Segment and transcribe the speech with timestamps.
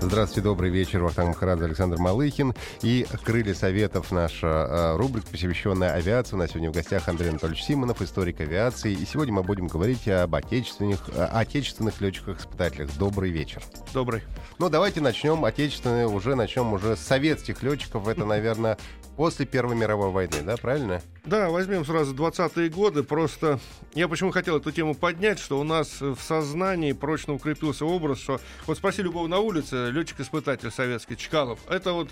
[0.00, 1.02] Здравствуйте, добрый вечер.
[1.02, 2.54] Вахтанг Махарадзе, Александр Малыхин.
[2.82, 6.36] И «Крылья Советов» наша э, рубрика, посвященная авиации.
[6.36, 8.92] У нас сегодня в гостях Андрей Анатольевич Симонов, историк авиации.
[8.92, 12.96] И сегодня мы будем говорить об отечественных, э, отечественных летчиках-испытателях.
[12.96, 13.60] Добрый вечер.
[13.92, 14.22] Добрый.
[14.60, 18.06] Ну, давайте начнем отечественные, уже начнем уже с советских летчиков.
[18.06, 18.78] Это, наверное,
[19.18, 21.02] после Первой мировой войны, да, правильно?
[21.24, 23.02] Да, возьмем сразу 20-е годы.
[23.02, 23.58] Просто
[23.94, 28.40] я почему хотел эту тему поднять, что у нас в сознании прочно укрепился образ, что
[28.66, 32.10] вот спроси любого на улице, летчик-испытатель советский, Чкалов, это вот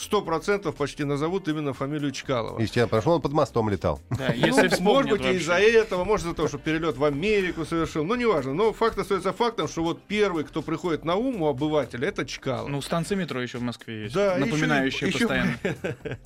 [0.00, 2.58] сто процентов почти назовут именно фамилию Чкалова.
[2.60, 4.00] Естественно, что он под мостом летал.
[4.10, 8.04] Да, если ну, может быть, из-за этого, может из-за того, что перелет в Америку совершил,
[8.04, 8.54] ну, неважно.
[8.54, 12.68] Но факт остается фактом, что вот первый, кто приходит на ум у обывателя, это Чкалов.
[12.68, 15.58] Ну, станция метро еще в Москве есть, да, напоминающая еще, постоянно.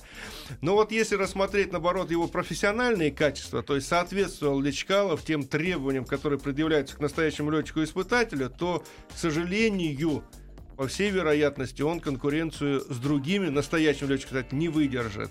[0.61, 6.05] Но вот если рассмотреть, наоборот, его профессиональные качества, то есть соответствовал ли Чкалов тем требованиям,
[6.05, 10.23] которые предъявляются к настоящему летчику-испытателю, то, к сожалению,
[10.75, 15.29] по всей вероятности, он конкуренцию с другими настоящими летчиками, кстати, не выдержит.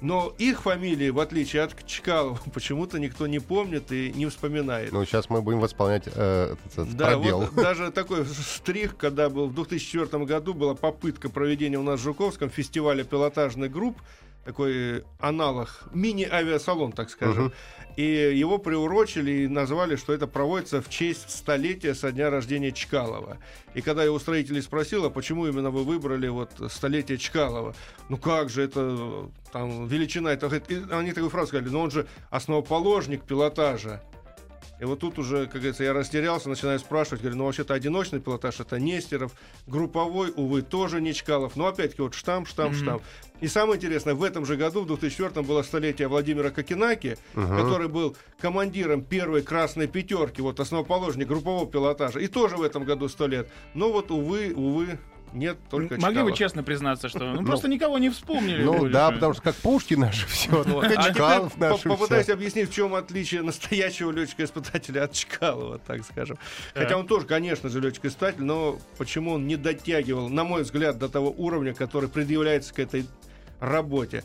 [0.00, 4.92] Но их фамилии, в отличие от Чкалова, почему-то никто не помнит и не вспоминает.
[4.92, 7.40] Ну, сейчас мы будем восполнять э, этот да, пробел.
[7.40, 12.02] Вот даже такой штрих, когда был в 2004 году была попытка проведения у нас в
[12.02, 13.96] Жуковском фестиваля пилотажных групп,
[14.44, 17.46] такой аналог, мини-авиасалон, так скажем.
[17.46, 17.52] Uh-huh.
[17.96, 23.38] И его приурочили и назвали, что это проводится в честь столетия со дня рождения Чкалова.
[23.74, 27.74] И когда я у строителей спросил, а почему именно вы выбрали вот столетие Чкалова,
[28.10, 30.50] ну как же это там величина, это,
[30.90, 34.02] они такую фразу сказали, но он же основоположник пилотажа.
[34.80, 38.60] И вот тут уже, как говорится, я растерялся, начинаю спрашивать, говорю, ну вообще-то одиночный пилотаж
[38.60, 39.32] это Нестеров,
[39.66, 42.82] групповой, увы, тоже не Чкалов, но опять-таки вот штамп, штамп, mm-hmm.
[42.82, 43.02] штамп.
[43.40, 47.62] И самое интересное, в этом же году, в 2004 было столетие Владимира Кокенаки, uh-huh.
[47.62, 53.08] который был командиром первой красной пятерки, вот основоположник группового пилотажа, и тоже в этом году
[53.08, 53.50] сто лет.
[53.74, 54.98] Но вот, увы, увы,
[55.32, 58.62] нет, только Могли бы честно признаться, что ну, просто никого не вспомнили.
[58.62, 63.42] Ну да, потому что как Пушкин наш все, Чкалов наш Попытаюсь объяснить, в чем отличие
[63.42, 66.38] настоящего летчика-испытателя от Чкалова, так скажем.
[66.74, 71.08] Хотя он тоже, конечно же, летчик-испытатель, но почему он не дотягивал, на мой взгляд, до
[71.08, 73.06] того уровня, который предъявляется к этой
[73.60, 74.24] работе.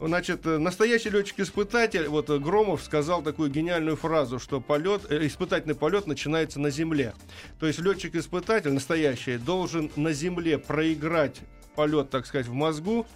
[0.00, 5.74] Значит, э, настоящий летчик-испытатель, вот э, Громов сказал такую гениальную фразу, что полет, э, испытательный
[5.74, 7.14] полет начинается на земле.
[7.58, 11.40] То есть летчик-испытатель настоящий должен на земле проиграть
[11.74, 13.06] полет, так сказать, в мозгу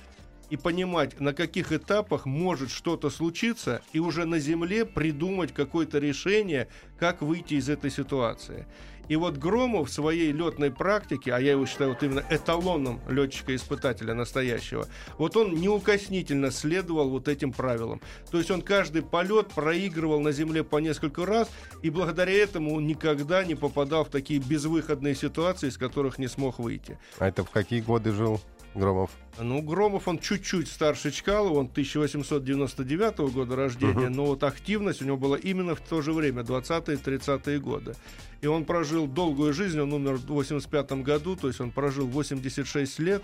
[0.51, 6.67] и понимать, на каких этапах может что-то случиться, и уже на земле придумать какое-то решение,
[6.99, 8.67] как выйти из этой ситуации.
[9.13, 14.15] И вот Громов в своей летной практике, а я его считаю вот именно эталоном летчика-испытателя
[14.15, 18.01] настоящего, вот он неукоснительно следовал вот этим правилам.
[18.31, 21.51] То есть он каждый полет проигрывал на земле по несколько раз,
[21.83, 26.59] и благодаря этому он никогда не попадал в такие безвыходные ситуации, из которых не смог
[26.59, 26.99] выйти.
[27.19, 28.41] А это в какие годы жил?
[28.75, 29.11] Громов?
[29.39, 34.15] Ну, Громов, он чуть-чуть старше Чкалова, он 1899 года рождения, uh-huh.
[34.15, 37.95] но вот активность у него была именно в то же время, 20-е, 30-е годы.
[38.41, 42.99] И он прожил долгую жизнь, он умер в 85 году, то есть он прожил 86
[42.99, 43.23] лет,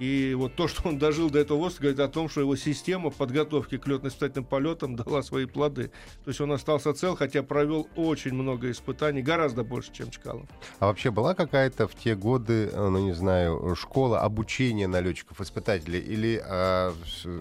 [0.00, 3.10] и вот то, что он дожил до этого возраста, говорит о том, что его система
[3.10, 5.92] подготовки к летно-испытательным полетам дала свои плоды.
[6.24, 10.48] То есть он остался цел, хотя провел очень много испытаний, гораздо больше, чем Чкалов.
[10.78, 16.00] А вообще была какая-то в те годы, э, ну не знаю, школа обучения на летчиков-испытателей?
[16.00, 16.94] Или а,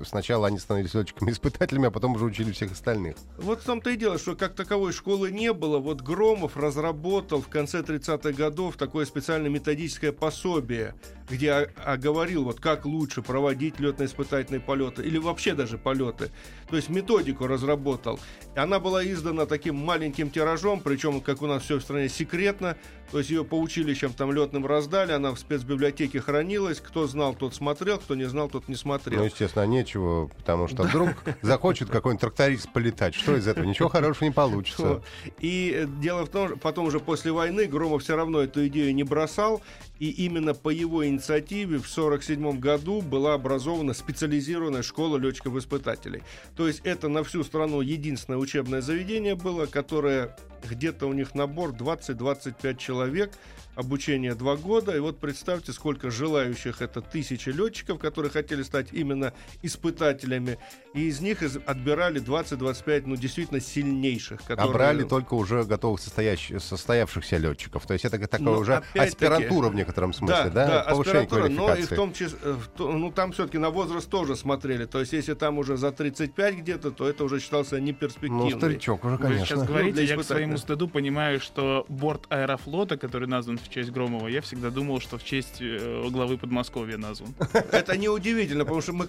[0.05, 3.15] сначала они становились летчиками-испытателями, а потом уже учили всех остальных?
[3.37, 5.77] Вот в том-то и дело, что как таковой школы не было.
[5.77, 10.95] Вот Громов разработал в конце 30-х годов такое специальное методическое пособие,
[11.29, 16.31] где оговорил вот как лучше проводить летно-испытательные полеты или вообще даже полеты.
[16.67, 18.19] То есть методику разработал.
[18.55, 22.75] Она была издана таким маленьким тиражом, причем, как у нас все в стране, секретно.
[23.11, 26.79] То есть ее по училищам там летным раздали, она в спецбиблиотеке хранилась.
[26.79, 29.19] Кто знал, тот смотрел, кто не знал, тот не смотрел.
[29.19, 31.09] Ну, естественно, нечего, потому что вдруг
[31.41, 33.15] захочет какой-нибудь тракторист полетать.
[33.15, 33.65] Что из этого?
[33.65, 35.01] Ничего хорошего не получится.
[35.39, 38.93] И э, дело в том, что потом уже после войны Громов все равно эту идею
[38.93, 39.61] не бросал.
[39.99, 46.23] И именно по его инициативе в 1947 году была образована специализированная школа летчиков-испытателей.
[46.55, 50.35] То есть это на всю страну единственное учебное заведение было, которое
[50.67, 53.31] где-то у них набор 20-25 человек, человек
[53.75, 54.95] обучение два года.
[54.95, 56.81] И вот представьте, сколько желающих.
[56.81, 60.57] Это тысячи летчиков, которые хотели стать именно испытателями.
[60.93, 64.41] И из них из, отбирали 20-25, ну, действительно сильнейших.
[64.41, 64.69] Которые...
[64.69, 67.85] А брали только уже готовых состоящих, состоявшихся летчиков.
[67.85, 70.67] То есть это такая но уже аспирантура в некотором смысле, да?
[70.67, 74.35] Да, Повышение аспирантура, но и в том числе, э, ну, там все-таки на возраст тоже
[74.35, 74.85] смотрели.
[74.85, 78.49] То есть если там уже за 35 где-то, то это уже считался неперспективным.
[78.49, 79.39] Ну, старичок уже, конечно.
[79.39, 83.69] Вы сейчас говорите, ну, я к своему стыду понимаю, что борт аэрофлота, который назван в
[83.69, 87.33] честь Громова, я всегда думал, что в честь э, главы Подмосковья назван.
[87.71, 89.07] Это неудивительно, потому что мы...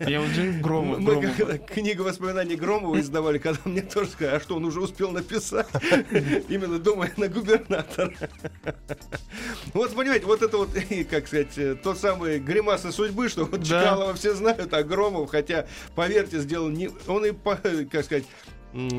[0.00, 1.00] Я уже Громов.
[1.00, 5.66] Мы книгу воспоминаний Громова издавали, когда мне тоже сказали, а что, он уже успел написать?
[6.48, 8.12] Именно думая на губернатора.
[9.74, 10.70] Вот, понимаете, вот это вот,
[11.10, 15.66] как сказать, э, тот самый гримаса судьбы, что вот Чкалова все знают, а Громов, хотя,
[15.94, 16.90] поверьте, сделал не...
[17.06, 17.32] Он и,
[17.84, 18.24] как сказать,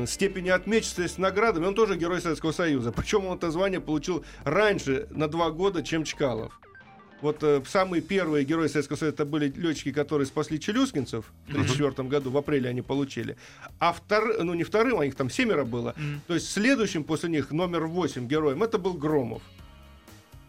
[0.06, 2.92] степени отмеченности наградами, он тоже герой Советского Союза.
[2.92, 6.58] Причем он это звание получил раньше, на два года, чем Чкалов.
[7.22, 12.08] Вот э, самые первые герои Советского Союза это были летчики, которые спасли челюскинцев в 1934
[12.08, 13.36] году, в апреле они получили.
[13.78, 15.94] А втор, ну не вторым, а их там семеро было.
[16.26, 19.42] То есть следующим после них номер восемь героем это был Громов.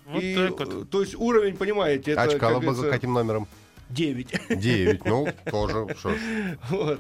[0.06, 0.84] Вот и, так вот.
[0.84, 2.24] Э, то есть уровень, понимаете, это...
[2.24, 3.48] А Чкалов был каким номером?
[3.90, 4.34] Девять.
[4.50, 6.18] Девять, ну, тоже, что ж.
[6.70, 7.00] Вот.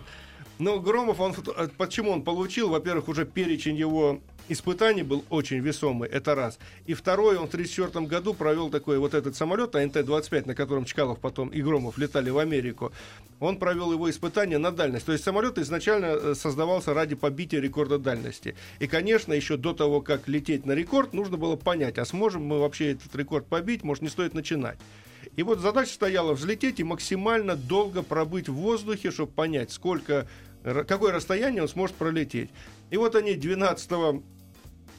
[0.59, 2.69] Но Громов, он, э, почему он получил?
[2.69, 6.59] Во-первых, уже перечень его испытаний был очень весомый, это раз.
[6.85, 11.19] И второй, он в 1934 году провел такой вот этот самолет АНТ-25, на котором Чкалов
[11.19, 12.91] потом и Громов летали в Америку.
[13.39, 15.05] Он провел его испытания на дальность.
[15.05, 18.55] То есть самолет изначально э, создавался ради побития рекорда дальности.
[18.79, 22.59] И, конечно, еще до того, как лететь на рекорд, нужно было понять, а сможем мы
[22.59, 24.77] вообще этот рекорд побить, может, не стоит начинать.
[25.35, 30.27] И вот задача стояла взлететь и максимально долго пробыть в воздухе, чтобы понять, сколько,
[30.63, 32.51] какое расстояние он сможет пролететь.
[32.91, 34.21] И вот они 12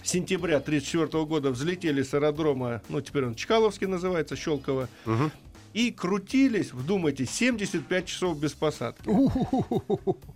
[0.02, 5.30] сентября 1934 года взлетели с аэродрома, ну, теперь он Чкаловский называется, Щелково, угу.
[5.72, 9.08] и крутились, вдумайтесь, 75 часов без посадки.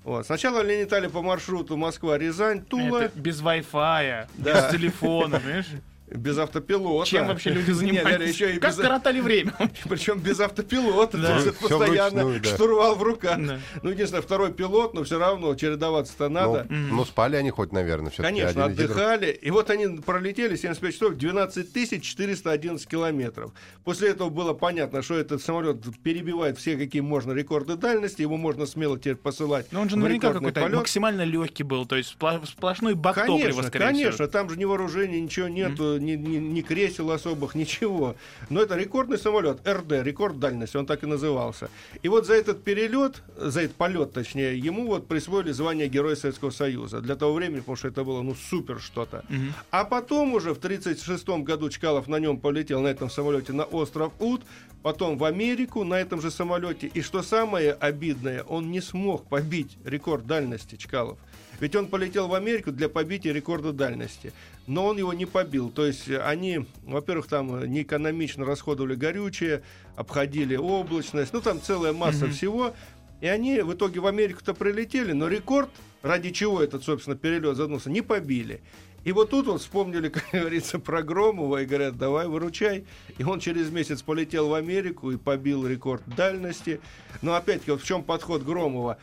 [0.04, 0.24] Вот.
[0.24, 3.10] Сначала они летали по маршруту Москва-Рязань, Тула.
[3.14, 4.70] без Wi-Fi, да.
[4.70, 5.66] без телефона, понимаешь?
[6.10, 7.08] Без автопилота.
[7.08, 8.18] Чем вообще люди занимаются?
[8.18, 8.80] Нет, еще и как без...
[8.80, 9.54] коротали время?
[9.88, 11.18] Причем без автопилота.
[11.18, 11.38] Да.
[11.38, 12.48] Есть постоянно вручную, да.
[12.48, 13.38] штурвал в руках.
[13.38, 13.60] Да.
[13.82, 16.66] Ну, единственное, второй пилот, но все равно чередоваться-то надо.
[16.68, 16.88] Ну, mm.
[16.92, 19.30] ну, спали они хоть, наверное, все Конечно, отдыхали.
[19.30, 23.52] И вот они пролетели 75 часов, 12 411 километров.
[23.84, 28.66] После этого было понятно, что этот самолет перебивает все, какие можно рекорды дальности, его можно
[28.66, 33.16] смело теперь посылать Но он же наверняка какой-то максимально легкий был, то есть сплошной бак
[33.16, 34.28] конечно, топлива, скорее Конечно, всего.
[34.28, 38.16] там же ни вооружения, ничего нету, ни, ни, ни кресел особых, ничего.
[38.50, 41.70] Но это рекордный самолет, РД, рекорд дальности, он так и назывался.
[42.02, 46.50] И вот за этот перелет, за этот полет, точнее, ему вот присвоили звание Героя Советского
[46.50, 47.00] Союза.
[47.00, 49.24] Для того времени, потому что это было, ну, супер что-то.
[49.28, 49.54] Угу.
[49.70, 54.12] А потом уже в 1936 году Чкалов на нем полетел, на этом самолете, на остров
[54.18, 54.42] Ут,
[54.82, 56.86] потом в Америку на этом же самолете.
[56.86, 61.18] И что самое обидное, он не смог побить рекорд дальности Чкалов.
[61.60, 64.32] Ведь он полетел в Америку для побития рекорда дальности.
[64.66, 65.70] Но он его не побил.
[65.70, 69.62] То есть они, во-первых, там неэкономично расходовали горючее,
[69.96, 71.32] обходили облачность.
[71.32, 72.30] Ну, там целая масса mm-hmm.
[72.30, 72.74] всего.
[73.20, 75.70] И они в итоге в Америку-то прилетели, но рекорд,
[76.02, 78.60] ради чего этот, собственно, перелет задумался, не побили.
[79.04, 82.84] И вот тут вот вспомнили, как говорится, про Громова и говорят, давай выручай.
[83.16, 86.80] И он через месяц полетел в Америку и побил рекорд дальности.
[87.22, 88.98] Но опять-таки, вот в чем подход Громова?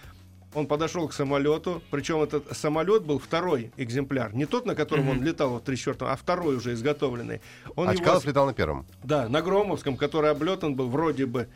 [0.55, 5.11] Он подошел к самолету, причем этот самолет был второй экземпляр, не тот, на котором mm-hmm.
[5.11, 7.41] он летал в 34 а второй уже изготовленный.
[7.75, 8.31] Он а Чкалов его...
[8.31, 8.85] летал на первом?
[9.03, 11.47] Да, на Громовском, который облетан был вроде бы.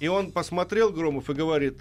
[0.00, 1.78] И он посмотрел Громов и говорит,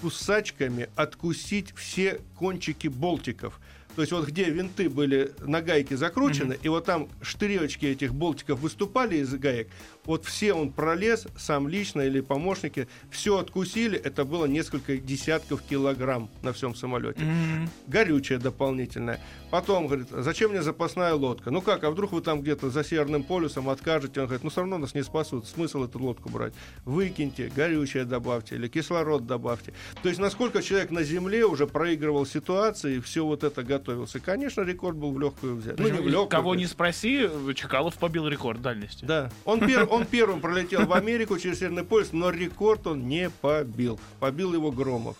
[0.00, 3.60] кусачками откусить все кончики болтиков.
[3.94, 6.62] То есть вот где винты были на гайке закручены, mm-hmm.
[6.62, 9.68] и вот там штыречки этих болтиков выступали из гаек,
[10.04, 16.30] вот все он пролез, сам лично или помощники, все откусили, это было несколько десятков килограмм
[16.42, 17.20] на всем самолете.
[17.20, 17.68] Mm-hmm.
[17.86, 19.20] Горючее дополнительное.
[19.50, 21.50] Потом, говорит, зачем мне запасная лодка?
[21.50, 24.20] Ну как, а вдруг вы там где-то за Северным полюсом откажете?
[24.20, 26.54] Он говорит, ну все равно нас не спасут, смысл эту лодку брать?
[26.84, 29.72] Выкиньте, горючее добавьте или кислород добавьте.
[30.02, 34.20] То есть насколько человек на Земле уже проигрывал ситуации, все вот это готовился.
[34.20, 35.78] Конечно, рекорд был в легкую взять.
[35.78, 39.04] Ну, не в легкую, Кого не спроси, Чекалов побил рекорд дальности.
[39.04, 39.30] Да.
[39.44, 44.00] Он, пер, он первым пролетел в Америку через Северный полюс, но рекорд он не побил.
[44.20, 45.16] Побил его Громов.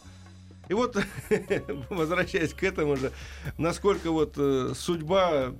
[0.69, 0.97] И вот,
[1.91, 3.12] возвращаясь к этому же,
[3.59, 5.52] насколько вот э, судьба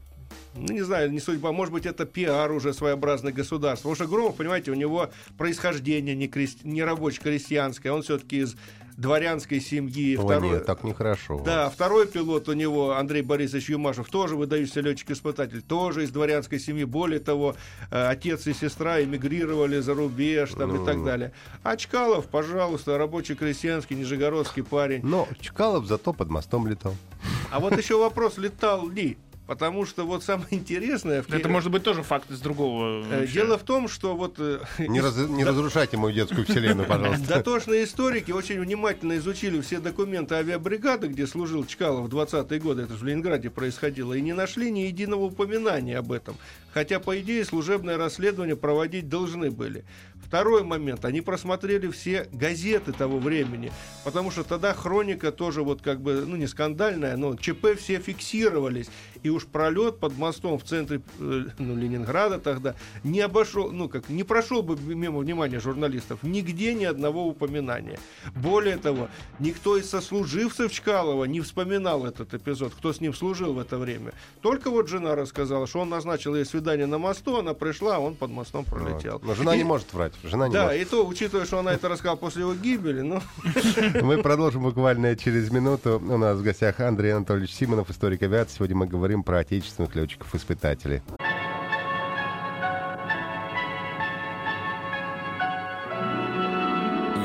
[0.55, 3.91] ну, не знаю, не судьба, может быть, это пиар уже своеобразный государства.
[3.91, 6.65] Потому что Громов, понимаете, у него происхождение не, крест...
[6.65, 8.57] не рабоче-крестьянское, он все-таки из
[9.03, 10.17] дворянской семьи.
[10.17, 11.43] О, второй, нет, так нехорошо.
[11.45, 16.85] Да, второй пилот у него, Андрей Борисович Юмашев, тоже выдающийся летчик-испытатель, тоже из дворянской семьи.
[16.85, 17.55] Более того,
[17.91, 21.33] э, отец и сестра эмигрировали за рубеж там, и так далее.
[21.63, 25.01] А Чкалов, пожалуйста, рабочий крестьянский, нижегородский парень.
[25.05, 26.95] Но Чкалов зато под мостом летал.
[27.51, 29.19] А вот еще вопрос, летал ли?
[29.53, 31.23] Потому что вот самое интересное...
[31.23, 31.31] В...
[31.31, 33.03] Это может быть тоже факт из другого.
[33.05, 33.35] Э, вообще.
[33.35, 34.37] Дело в том, что вот...
[34.39, 37.29] Э, не, раз, не разрушайте мою детскую вселенную, пожалуйста.
[37.29, 42.95] Дотошные историки очень внимательно изучили все документы авиабригады, где служил Чкалов в 20-е годы, это
[42.95, 46.35] же в Ленинграде происходило, и не нашли ни единого упоминания об этом.
[46.73, 49.85] Хотя, по идее, служебное расследование проводить должны были.
[50.25, 51.05] Второй момент.
[51.05, 53.71] Они просмотрели все газеты того времени,
[54.05, 58.89] потому что тогда хроника тоже вот как бы, ну не скандальная, но ЧП все фиксировались.
[59.23, 62.75] И уж пролет под мостом в центре э, ну, Ленинграда тогда
[63.05, 66.23] не обошел, ну как, не прошел бы мимо внимания журналистов.
[66.23, 67.99] Нигде ни одного упоминания.
[68.35, 73.59] Более того, никто из сослуживцев Чкалова не вспоминал этот эпизод, кто с ним служил в
[73.59, 74.13] это время.
[74.41, 78.31] Только вот жена рассказала, что он назначил ей на мосту, она пришла, а он под
[78.31, 79.15] мостом пролетел.
[79.15, 79.25] Вот.
[79.25, 79.59] Но жена и...
[79.59, 80.13] не может врать.
[80.23, 80.81] Жена не да, может.
[80.81, 83.21] и то, учитывая, что она это рассказала после его гибели, ну...
[84.03, 86.01] Мы продолжим буквально через минуту.
[86.03, 88.57] У нас в гостях Андрей Анатольевич Симонов, историк авиации.
[88.57, 91.03] Сегодня мы говорим про отечественных летчиков-испытателей.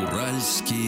[0.04, 0.87] Уральские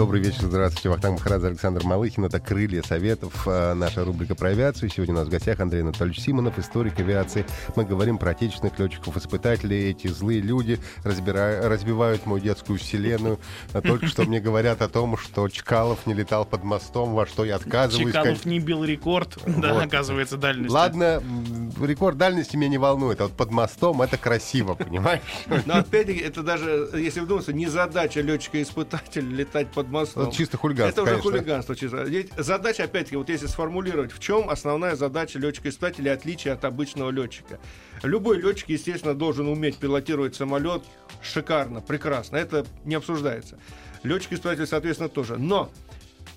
[0.00, 0.88] Добрый вечер, здравствуйте.
[0.88, 2.24] Вахтанг Махарадзе, Александр Малыхин.
[2.24, 4.88] Это «Крылья Советов», э, наша рубрика про авиацию.
[4.88, 7.44] Сегодня у нас в гостях Андрей Анатольевич Симонов, историк авиации.
[7.76, 9.90] Мы говорим про отечественных летчиков-испытателей.
[9.90, 11.68] Эти злые люди разбира...
[11.68, 13.38] разбивают мою детскую вселенную.
[13.74, 17.44] А только что мне говорят о том, что Чкалов не летал под мостом, во что
[17.44, 18.14] я отказываюсь.
[18.14, 20.72] Чкалов не бил рекорд, да, оказывается, дальность.
[20.72, 21.22] Ладно,
[21.78, 25.20] рекорд дальности меня не волнует, а вот под мостом это красиво, понимаешь?
[25.66, 30.24] Но опять-таки, это даже, если вдуматься, не задача летчика-испытателя летать под мостом.
[30.24, 31.28] Это чисто хулиганство, Это конечно.
[31.28, 32.02] уже хулиганство чисто.
[32.02, 37.58] Ведь задача, опять-таки, вот если сформулировать, в чем основная задача летчика-испытателя отличие от обычного летчика.
[38.02, 40.82] Любой летчик, естественно, должен уметь пилотировать самолет
[41.22, 42.36] шикарно, прекрасно.
[42.36, 43.58] Это не обсуждается.
[44.02, 45.36] Летчик-испытатель, соответственно, тоже.
[45.36, 45.70] Но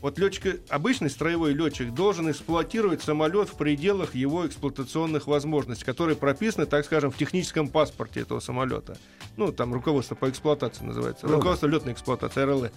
[0.03, 6.65] вот летчик, обычный строевой летчик должен эксплуатировать самолет в пределах его эксплуатационных возможностей, которые прописаны,
[6.65, 8.97] так скажем, в техническом паспорте этого самолета.
[9.37, 11.25] Ну, там руководство по эксплуатации называется.
[11.25, 12.71] Ну, руководство летной эксплуатации, РЛЭ.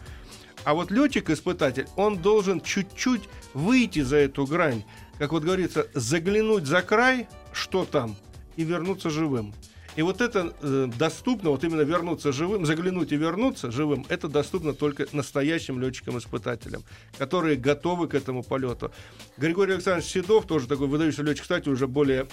[0.66, 4.82] А вот летчик-испытатель, он должен чуть-чуть выйти за эту грань,
[5.16, 8.16] как вот говорится, заглянуть за край, что там,
[8.56, 9.54] и вернуться живым.
[9.94, 14.74] И вот это э, доступно, вот именно вернуться живым, заглянуть и вернуться живым, это доступно
[14.74, 16.82] только настоящим летчикам-испытателям,
[17.16, 18.90] которые готовы к этому полету.
[19.36, 22.26] Григорий Александрович Седов, тоже такой выдающийся летчик, кстати, уже более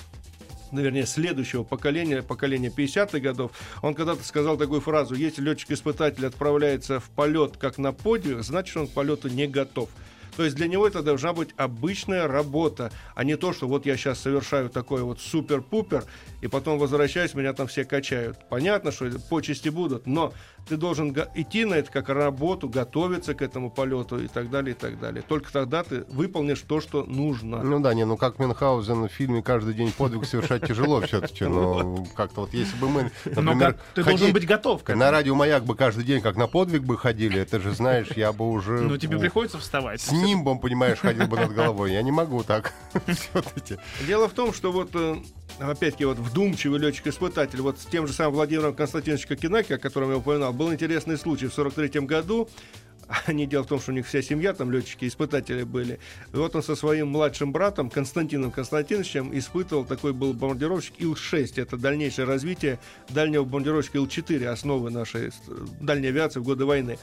[0.73, 3.51] наверное, следующего поколения, поколения 50-х годов,
[3.81, 8.87] он когда-то сказал такую фразу, если летчик-испытатель отправляется в полет как на подвиг, значит, он
[8.87, 9.89] к полету не готов.
[10.35, 13.95] То есть для него это должна быть обычная работа, а не то, что вот я
[13.97, 16.05] сейчас совершаю такой вот супер-пупер,
[16.43, 18.37] и потом возвращаюсь, меня там все качают.
[18.49, 20.33] Понятно, что почести будут, но
[20.67, 24.77] ты должен идти на это как работу, готовиться к этому полету и так далее, и
[24.77, 25.23] так далее.
[25.25, 27.63] Только тогда ты выполнишь то, что нужно.
[27.63, 32.05] Ну да, не, ну как Мюнхгаузен в фильме «Каждый день подвиг» совершать тяжело все-таки, но
[32.13, 33.77] как-то вот если бы мы, например...
[33.95, 37.39] Ты должен быть готов На радио «Маяк» бы каждый день как на подвиг бы ходили,
[37.39, 38.81] это же, знаешь, я бы уже...
[38.81, 40.01] Ну тебе приходится вставать.
[40.01, 41.93] С нимбом, понимаешь, ходил бы над головой.
[41.93, 42.73] Я не могу так.
[44.05, 45.15] Дело в том, что вот э,
[45.59, 50.17] опять-таки, вот вдумчивый летчик-испытатель, вот с тем же самым Владимиром Константиновичем Кокинаки, о котором я
[50.17, 51.47] упоминал, был интересный случай.
[51.47, 52.49] В 43 году
[53.25, 55.99] они, дело в том, что у них вся семья, там летчики, испытатели были.
[56.33, 61.61] И вот он со своим младшим братом Константином Константиновичем испытывал, такой был бомбардировщик Ил-6.
[61.61, 62.79] Это дальнейшее развитие
[63.09, 65.31] дальнего бомбардировщика Ил-4, основы нашей
[65.81, 66.97] дальней авиации в годы войны.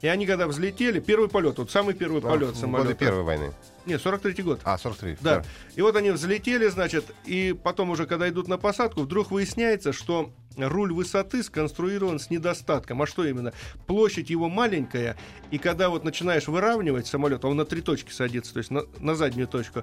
[0.00, 2.88] И они когда взлетели, первый полет, вот самый первый а, полет самолета.
[2.88, 3.52] Годы Первой войны.
[3.86, 4.60] Нет, 43-й год.
[4.64, 5.36] А, 43 Да.
[5.36, 5.44] да.
[5.76, 10.32] И вот они взлетели, значит, и потом уже, когда идут на посадку, вдруг выясняется, что
[10.56, 13.02] руль высоты сконструирован с недостатком.
[13.02, 13.52] А что именно?
[13.86, 15.16] Площадь его маленькая,
[15.50, 19.14] и когда вот начинаешь выравнивать самолет, он на три точки садится, то есть на, на
[19.14, 19.82] заднюю точку,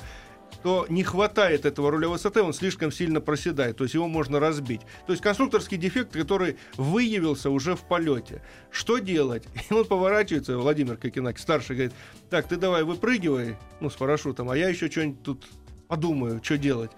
[0.62, 4.82] то не хватает этого руля высоты, он слишком сильно проседает, то есть его можно разбить.
[5.08, 8.42] То есть конструкторский дефект, который выявился уже в полете.
[8.72, 9.44] Что делать?
[9.70, 11.94] И он поворачивается, Владимир Кокинаки, старший, говорит,
[12.30, 15.46] так, ты давай выпрыгивай, ну, с парашютом, а я еще что-нибудь тут
[15.88, 16.92] подумаю, что делать.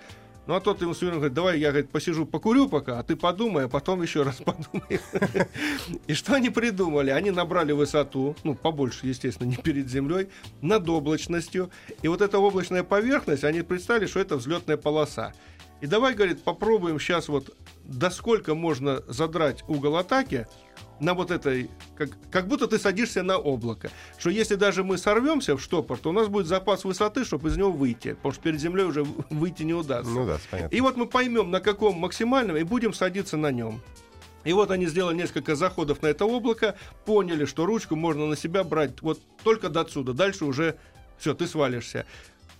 [0.47, 3.65] Ну, а тот ему с говорит, давай я говорит, посижу, покурю пока, а ты подумай,
[3.65, 4.99] а потом еще раз подумай.
[6.07, 7.09] И что они придумали?
[7.09, 10.29] Они набрали высоту, ну, побольше, естественно, не перед землей,
[10.61, 11.71] над облачностью.
[12.03, 15.33] И вот эта облачная поверхность, они представили, что это взлетная полоса.
[15.81, 20.47] И давай, говорит, попробуем сейчас вот до сколько можно задрать угол атаки
[20.99, 23.91] на вот этой, как, как будто ты садишься на облако.
[24.17, 27.57] Что если даже мы сорвемся в штопор, то у нас будет запас высоты, чтобы из
[27.57, 28.13] него выйти.
[28.13, 30.13] Потому что перед землей уже выйти не удастся.
[30.13, 30.75] Ну да, понятно.
[30.75, 33.81] И вот мы поймем, на каком максимальном, и будем садиться на нем.
[34.43, 38.63] И вот они сделали несколько заходов на это облако, поняли, что ручку можно на себя
[38.63, 40.13] брать вот только до отсюда.
[40.13, 40.77] Дальше уже
[41.17, 42.05] все, ты свалишься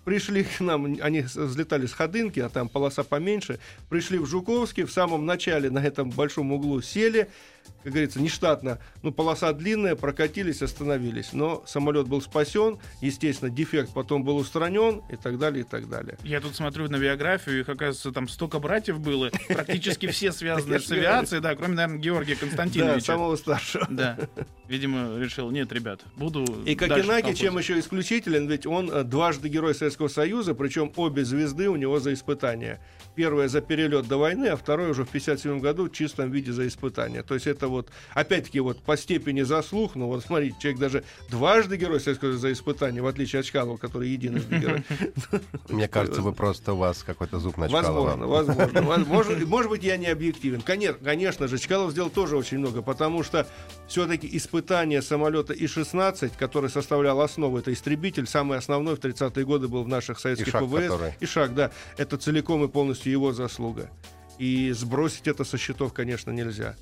[0.05, 3.59] пришли к нам, они взлетали с Ходынки, а там полоса поменьше,
[3.89, 7.27] пришли в Жуковский, в самом начале на этом большом углу сели,
[7.83, 11.33] как говорится, нештатно, ну, полоса длинная, прокатились, остановились.
[11.33, 16.17] Но самолет был спасен, естественно, дефект потом был устранен и так далее, и так далее.
[16.24, 20.91] Я тут смотрю на биографию, их, оказывается, там столько братьев было, практически все связаны с
[20.91, 22.95] авиацией, да, кроме, наверное, Георгия Константиновича.
[22.95, 23.88] Да, самого старшего.
[23.89, 24.17] Да,
[24.67, 29.75] видимо, решил, нет, ребят, буду И Кокенаки, чем еще исключителен, ведь он э, дважды Герой
[29.75, 32.79] Советского Союза, причем обе звезды у него за испытания.
[33.15, 36.67] Первое за перелет до войны, а второе уже в 57 году в чистом виде за
[36.67, 37.24] испытания.
[37.24, 41.77] То есть это вот, опять-таки, вот по степени заслуг, ну вот смотрите, человек даже дважды
[41.77, 44.84] герой Советского за испытания, в отличие от Чкалова, который единожды герой.
[45.69, 49.45] Мне кажется, вы просто у вас какой-то зуб на Возможно, возможно.
[49.45, 50.62] Может, быть, я не объективен.
[50.62, 53.48] Конечно, конечно же, Чкалов сделал тоже очень много, потому что
[53.88, 59.84] все-таки испытание самолета И-16, который составлял основу, это истребитель, самый основной в 30-е годы был
[59.84, 61.13] в наших советских ВВС.
[61.19, 61.72] И шаг, да.
[61.98, 63.89] Это целиком и полностью его заслуга.
[64.38, 66.75] И сбросить это со счетов, конечно, нельзя.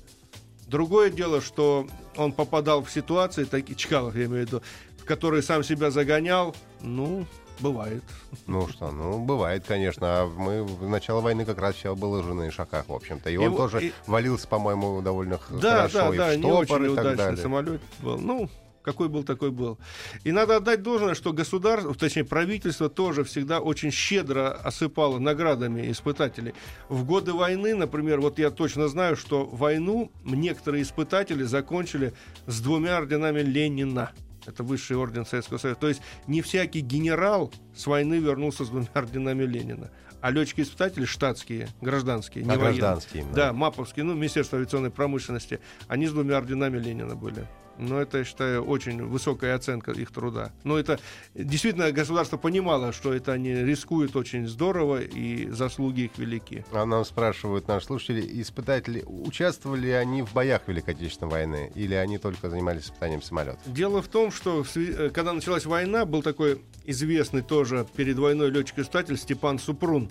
[0.66, 4.62] Другое дело, что он попадал в ситуации, такие, Чкалов, я имею в виду,
[4.98, 7.26] в которые сам себя загонял, ну,
[7.60, 8.02] бывает.
[8.46, 10.22] Ну что, ну, бывает, конечно.
[10.22, 13.30] А мы в начало войны как раз все было же на Ишаках, в общем-то.
[13.30, 13.92] И, и он тоже и...
[14.06, 16.12] валился, по-моему, довольно да, хорошо.
[16.12, 18.18] Да, да, и не очень удачный самолет был.
[18.18, 18.48] Ну,
[18.84, 19.78] какой был, такой был.
[20.24, 26.54] И надо отдать должное, что государство, точнее правительство тоже всегда очень щедро осыпало наградами испытателей.
[26.88, 32.12] В годы войны, например, вот я точно знаю, что войну некоторые испытатели закончили
[32.46, 34.12] с двумя орденами Ленина.
[34.46, 35.80] Это высший орден Советского Союза.
[35.80, 39.90] То есть не всякий генерал с войны вернулся с двумя орденами Ленина.
[40.20, 43.48] А летчики-испытатели штатские, гражданские, не а гражданские, да.
[43.48, 47.46] да, маповские, ну, Министерство авиационной промышленности, они с двумя орденами Ленина были.
[47.78, 50.52] Но это, я считаю, очень высокая оценка их труда.
[50.64, 50.98] Но это
[51.34, 56.64] действительно государство понимало, что это они рискуют очень здорово, и заслуги их велики.
[56.72, 62.18] А нам спрашивают наши слушатели, испытатели, участвовали они в боях Великой Отечественной войны, или они
[62.18, 63.60] только занимались испытанием самолетов?
[63.66, 69.16] Дело в том, что э, когда началась война, был такой известный тоже перед войной летчик-испытатель
[69.16, 70.08] Степан Супрун.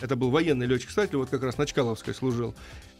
[0.00, 2.54] Это был военный летчик-испытатель, вот как раз на Чкаловской служил.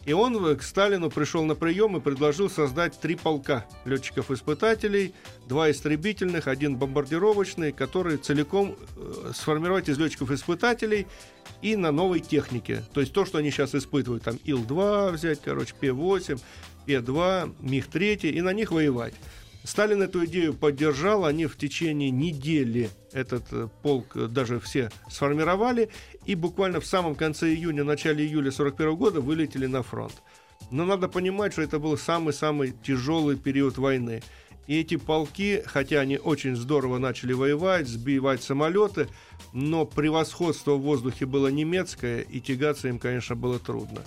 [0.07, 5.15] И он к Сталину пришел на прием и предложил создать три полка летчиков-испытателей,
[5.47, 11.07] два истребительных, один бомбардировочный, которые целиком э, сформировать из летчиков-испытателей
[11.61, 12.83] и на новой технике.
[12.95, 16.41] То есть то, что они сейчас испытывают, там Ил-2 взять, короче, Пе-8,
[16.87, 19.15] Пе-2, МиГ-3, и на них воевать.
[19.65, 25.91] Сталин эту идею поддержал, они в течение недели этот э, полк э, даже все сформировали,
[26.25, 30.15] и буквально в самом конце июня, начале июля 41 года вылетели на фронт.
[30.71, 34.23] Но надо понимать, что это был самый-самый тяжелый период войны.
[34.67, 39.09] И эти полки, хотя они очень здорово начали воевать, сбивать самолеты,
[39.53, 44.01] но превосходство в воздухе было немецкое, и тягаться им, конечно, было трудно.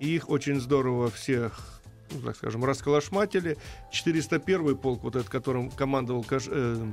[0.00, 1.75] И их очень здорово всех
[2.12, 3.56] ну, так скажем, расколошматили.
[3.90, 6.92] 401 полк, вот этот, которым командовал э,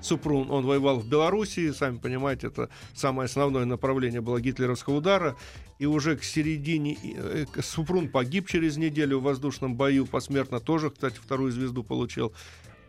[0.00, 5.36] Супрун, он воевал в Белоруссии, сами понимаете, это самое основное направление было гитлеровского удара.
[5.78, 11.16] И уже к середине э, Супрун погиб через неделю в воздушном бою, посмертно тоже, кстати,
[11.16, 12.32] вторую звезду получил.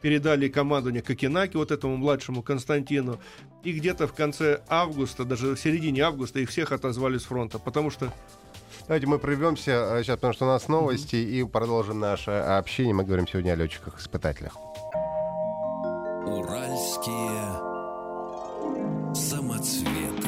[0.02, 3.20] Передали командование Кокенаки, вот этому младшему Константину.
[3.64, 7.92] И где-то в конце августа, даже в середине августа, их всех отозвали с фронта, потому
[7.92, 8.12] что
[8.88, 11.42] Давайте мы прервемся сейчас, потому что у нас новости, mm-hmm.
[11.42, 12.94] и продолжим наше общение.
[12.94, 14.58] Мы говорим сегодня о летчиках-испытателях.
[16.26, 17.72] Уральские
[19.14, 20.28] самоцветы.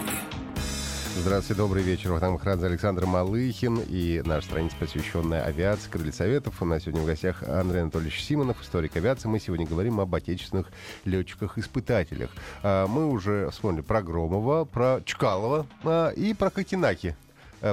[1.15, 2.11] Здравствуйте, добрый вечер.
[2.11, 6.61] В этом Храдзе Александр Малыхин и наша страница, посвященная авиации, крылья советов.
[6.61, 9.29] У нас сегодня в гостях Андрей Анатольевич Симонов, историк авиации.
[9.29, 10.67] Мы сегодня говорим об отечественных
[11.05, 12.31] летчиках-испытателях.
[12.61, 17.15] А, мы уже вспомнили про Громова, про Чкалова а, и про Кокенаки.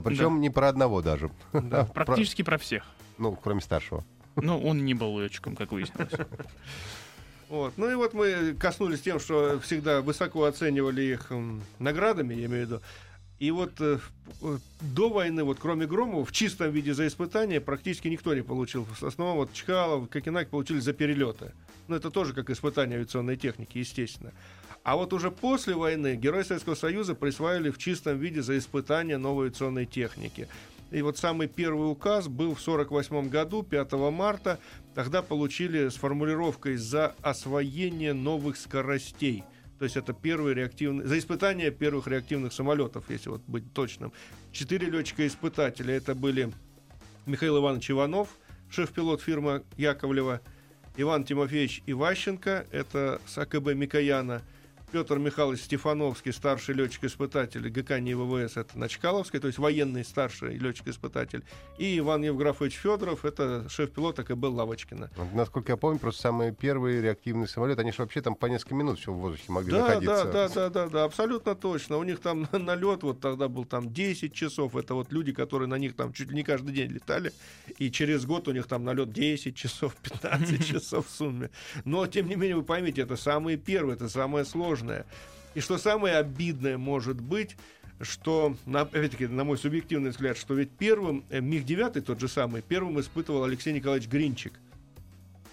[0.05, 0.41] Причем да.
[0.41, 1.31] не про одного даже.
[1.53, 2.53] Да, практически про...
[2.53, 2.85] про всех.
[3.19, 4.05] Ну, кроме старшего.
[4.37, 6.13] Ну, он не был летчиком, как выяснилось.
[7.49, 7.73] Вот.
[7.77, 11.33] Ну и вот мы коснулись тем, что всегда высоко оценивали их
[11.81, 12.81] наградами, я имею в виду.
[13.41, 13.99] И вот э,
[14.43, 18.85] э, до войны, вот кроме Громова, в чистом виде за испытания практически никто не получил.
[18.85, 21.47] В основном вот Чкалов, Кокенак получили за перелеты.
[21.89, 24.33] Но ну, это тоже как испытание авиационной техники, естественно.
[24.83, 29.47] А вот уже после войны Герой Советского Союза присваивали в чистом виде за испытание новой
[29.47, 30.49] авиационной техники.
[30.91, 34.59] И вот самый первый указ был в 1948 году, 5 марта.
[34.95, 39.45] Тогда получили с формулировкой «за освоение новых скоростей».
[39.79, 41.07] То есть это первые реактивные...
[41.07, 44.13] За испытание первых реактивных самолетов, если вот быть точным.
[44.51, 45.95] Четыре летчика-испытателя.
[45.95, 46.51] Это были
[47.27, 48.37] Михаил Иванович Иванов,
[48.71, 50.41] шеф-пилот фирмы Яковлева,
[50.97, 54.43] Иван Тимофеевич Иващенко, это с АКБ Микояна–
[54.91, 61.45] Петр Михайлович Стефановский, старший летчик-испытатель ГК ВВС, это Начкаловский, то есть военный старший летчик-испытатель,
[61.79, 65.11] и Иван Евграфович Федоров, это шеф-пилот АКБ Лавочкина.
[65.17, 68.75] Вот, насколько я помню, просто самые первые реактивные самолеты, они же вообще там по несколько
[68.75, 70.25] минут все в воздухе могли да, находиться.
[70.25, 71.97] Да, да, да, да, да, абсолютно точно.
[71.97, 75.77] У них там налет вот тогда был там 10 часов, это вот люди, которые на
[75.77, 77.33] них там чуть ли не каждый день летали,
[77.79, 81.51] и через год у них там налет 10 часов, 15 часов в сумме.
[81.85, 85.07] Но, тем не менее, вы поймите, это самые первые, это самое сложное сложное.
[85.55, 87.57] И что самое обидное может быть,
[88.01, 92.99] что, опять-таки, на мой субъективный взгляд, что ведь первым, э, МиГ-9, тот же самый, первым
[93.01, 94.55] испытывал Алексей Николаевич Гринчик,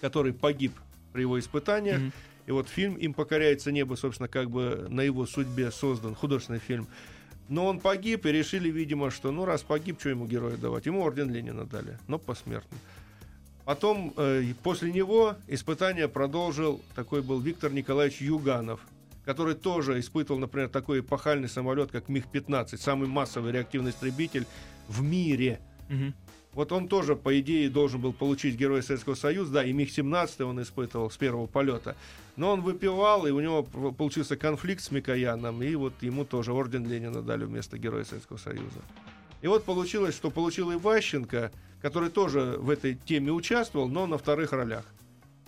[0.00, 0.72] который погиб
[1.12, 2.00] при его испытаниях.
[2.00, 2.12] Mm-hmm.
[2.46, 6.86] И вот фильм «Им покоряется небо», собственно, как бы на его судьбе создан художественный фильм.
[7.50, 10.86] Но он погиб, и решили, видимо, что, ну, раз погиб, что ему героя давать?
[10.86, 12.78] Ему орден Ленина дали, но посмертно.
[13.66, 18.80] Потом, э, после него испытание продолжил, такой был Виктор Николаевич Юганов–
[19.28, 24.46] который тоже испытывал, например, такой эпохальный самолет, как МиГ-15, самый массовый реактивный истребитель
[24.88, 25.60] в мире.
[25.90, 26.14] Угу.
[26.54, 30.62] Вот он тоже, по идее, должен был получить Героя Советского Союза, да, и МиГ-17 он
[30.62, 31.94] испытывал с первого полета.
[32.36, 36.88] Но он выпивал, и у него получился конфликт с Микояном, и вот ему тоже орден
[36.88, 38.80] Ленина дали вместо Героя Советского Союза.
[39.42, 44.52] И вот получилось, что получил Иващенко, который тоже в этой теме участвовал, но на вторых
[44.52, 44.86] ролях.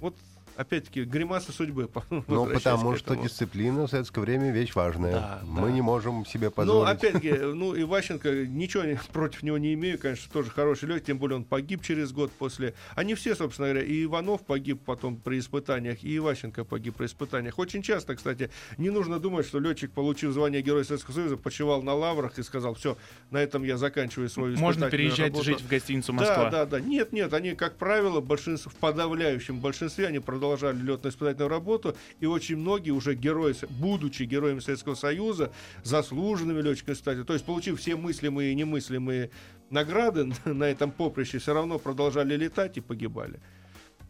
[0.00, 0.14] Вот
[0.60, 1.88] опять-таки, гримаса судьбы.
[2.28, 5.12] Ну, потому что дисциплина в советское время вещь важная.
[5.12, 5.72] Да, Мы да.
[5.72, 6.86] не можем себе ну, позволить.
[6.86, 11.36] Ну, опять-таки, ну, Иващенко, ничего против него не имею, конечно, тоже хороший летчик, тем более
[11.36, 12.74] он погиб через год после...
[12.94, 17.58] Они все, собственно говоря, и Иванов погиб потом при испытаниях, и Иващенко погиб при испытаниях.
[17.58, 21.94] Очень часто, кстати, не нужно думать, что летчик, получив звание Героя Советского Союза, почивал на
[21.94, 22.96] лаврах и сказал, все,
[23.30, 25.44] на этом я заканчиваю свою Можно переезжать работу.
[25.44, 26.50] жить в гостиницу Москва.
[26.50, 26.80] Да, да, да.
[26.80, 32.26] Нет, нет, они, как правило, большинство, в подавляющем большинстве, они продолжают продолжали летно-испытательную работу, и
[32.26, 35.52] очень многие уже герои, будучи героями Советского Союза,
[35.84, 39.30] заслуженными летчиками-испытателями, то есть получив все мыслимые и немыслимые
[39.70, 43.40] награды на этом поприще, все равно продолжали летать и погибали.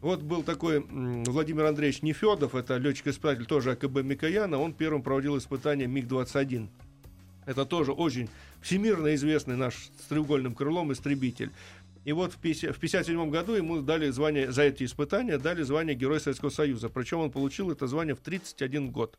[0.01, 5.85] Вот был такой Владимир Андреевич Нефедов, это летчик-испытатель тоже АКБ Микояна, он первым проводил испытания
[5.85, 6.69] МиГ-21.
[7.45, 8.29] Это тоже очень
[8.61, 11.51] всемирно известный наш с треугольным крылом истребитель.
[12.03, 16.49] И вот в 1957 году ему дали звание за эти испытания, дали звание Герой Советского
[16.49, 16.89] Союза.
[16.89, 19.17] Причем он получил это звание в 31 год.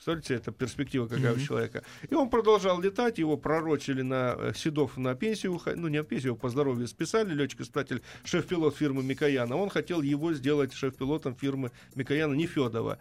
[0.00, 1.42] Представляете, это перспектива какая mm-hmm.
[1.42, 1.84] у человека.
[2.08, 6.36] И он продолжал летать, его пророчили на э, Седов на пенсию, ну не на пенсию,
[6.36, 9.56] по здоровью списали, летчик-испытатель, шеф-пилот фирмы Микояна.
[9.56, 12.98] Он хотел его сделать шеф-пилотом фирмы Микояна Нефедова.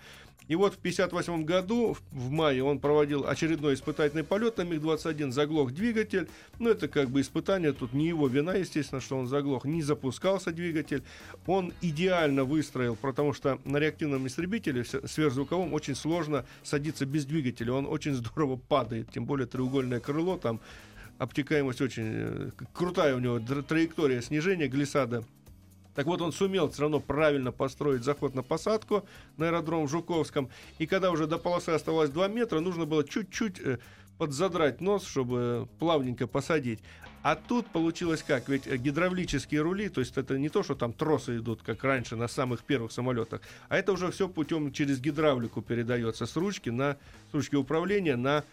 [0.50, 5.72] И вот в 1958 году, в мае, он проводил очередной испытательный полет на МиГ-21, заглох
[5.72, 6.28] двигатель.
[6.58, 9.66] Ну, это как бы испытание, тут не его вина, естественно, что он заглох.
[9.66, 11.04] Не запускался двигатель.
[11.46, 17.74] Он идеально выстроил, потому что на реактивном истребителе сверхзвуковом очень сложно садиться без двигателя.
[17.74, 20.60] Он очень здорово падает, тем более треугольное крыло, там
[21.20, 25.24] обтекаемость очень э, крутая у него траектория снижения глиссада
[25.95, 29.06] так вот, он сумел все равно правильно построить заход на посадку
[29.38, 30.49] на аэродром в Жуковском.
[30.78, 33.80] И когда уже до полосы оставалось 2 метра, нужно было чуть-чуть э,
[34.17, 36.80] подзадрать нос, чтобы плавненько посадить.
[37.21, 38.47] А тут получилось как?
[38.47, 42.15] Ведь э, гидравлические рули, то есть это не то, что там тросы идут, как раньше
[42.15, 46.97] на самых первых самолетах, а это уже все путем через гидравлику передается с ручки на
[47.32, 48.43] с ручки управления на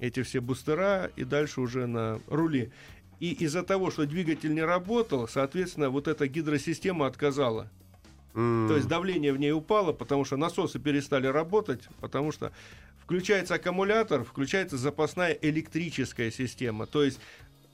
[0.00, 2.72] эти все бустера и дальше уже на рули.
[3.20, 7.68] И из-за того, что двигатель не работал, соответственно, вот эта гидросистема отказала.
[8.34, 8.68] Mm.
[8.68, 12.52] То есть давление в ней упало, потому что насосы перестали работать, потому что
[13.02, 16.84] включается аккумулятор, включается запасная электрическая система.
[16.84, 17.18] То есть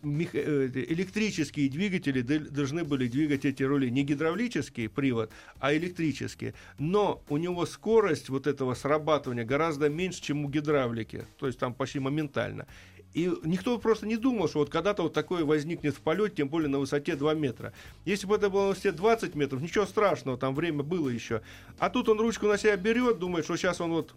[0.04, 3.90] э, электрические двигатели должны были двигать эти рули.
[3.90, 6.54] Не гидравлический привод, а электрические.
[6.78, 11.24] Но у него скорость вот этого срабатывания гораздо меньше, чем у гидравлики.
[11.38, 12.68] То есть там почти моментально.
[13.14, 16.68] И никто просто не думал, что вот когда-то вот такое возникнет в полете, тем более
[16.68, 17.72] на высоте 2 метра.
[18.04, 21.42] Если бы это было на высоте 20 метров, ничего страшного, там время было еще.
[21.78, 24.14] А тут он ручку на себя берет, думает, что сейчас он вот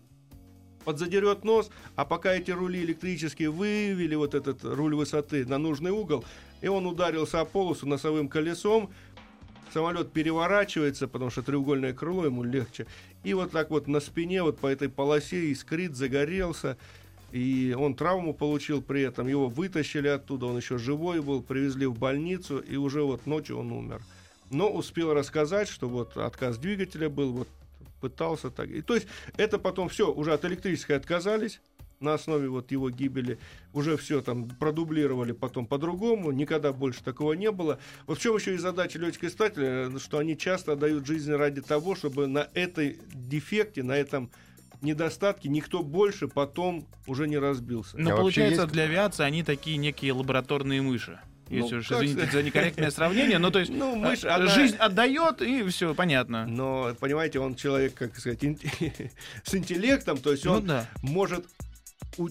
[0.85, 6.23] подзадерет нос, а пока эти рули электрические вывели вот этот руль высоты на нужный угол,
[6.61, 8.91] и он ударился о полосу носовым колесом,
[9.73, 12.87] самолет переворачивается, потому что треугольное крыло ему легче.
[13.23, 16.77] И вот так вот на спине, вот по этой полосе искрит, загорелся.
[17.31, 19.27] И он травму получил при этом.
[19.27, 23.71] Его вытащили оттуда, он еще живой был, привезли в больницу, и уже вот ночью он
[23.71, 24.01] умер.
[24.51, 27.47] Но успел рассказать, что вот отказ двигателя был, вот
[27.99, 28.69] пытался так.
[28.69, 29.07] И, то есть
[29.37, 31.59] это потом все, уже от электрической отказались,
[31.99, 33.37] на основе вот его гибели
[33.73, 37.79] уже все там продублировали потом по-другому, никогда больше такого не было.
[38.05, 42.27] Вот в чем еще и задача летчика-искателя, что они часто отдают жизнь ради того, чтобы
[42.27, 44.29] на этой дефекте, на этом
[44.81, 47.97] недостатке никто больше потом уже не разбился.
[47.97, 48.73] Но а получается, есть...
[48.73, 51.19] для авиации они такие некие лабораторные мыши.
[51.49, 54.47] Если ну, уж извините за некорректное сравнение, но то есть ну, мышь, а, она...
[54.47, 56.47] жизнь отдает, и все, понятно.
[56.47, 58.39] Но, понимаете, он человек, как сказать,
[59.43, 60.89] с интеллектом, то есть ну, он да.
[61.03, 61.45] может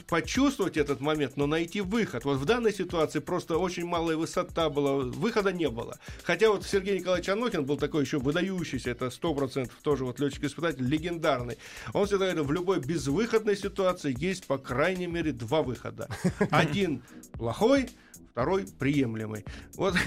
[0.07, 2.25] почувствовать этот момент, но найти выход.
[2.25, 5.99] Вот в данной ситуации просто очень малая высота была, выхода не было.
[6.23, 10.87] Хотя вот Сергей Николаевич Анохин был такой еще выдающийся, это сто процентов тоже вот летчик-испытатель,
[10.87, 11.59] легендарный.
[11.93, 16.09] Он всегда говорил, в любой безвыходной ситуации есть по крайней мере два выхода.
[16.51, 17.89] Один плохой,
[18.35, 19.45] второй приемлемый.
[19.77, 19.95] Вот.